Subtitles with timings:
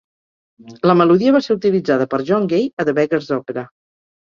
[0.91, 3.69] La melodia va ser utilitzada per John Gay a "The Beggar's Opera".